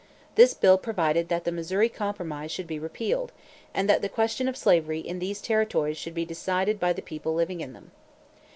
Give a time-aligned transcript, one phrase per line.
[0.33, 3.31] This bill provided that the Missouri Compromise should be repealed,
[3.71, 7.35] and that the question of slavery in these territories should be decided by the people
[7.35, 7.91] living in them.